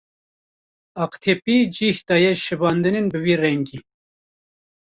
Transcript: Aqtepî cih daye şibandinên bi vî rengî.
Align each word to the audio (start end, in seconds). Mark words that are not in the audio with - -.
Aqtepî 1.03 1.55
cih 1.75 1.97
daye 2.07 2.33
şibandinên 2.43 3.05
bi 3.11 3.19
vî 3.25 3.35
rengî. 3.41 3.79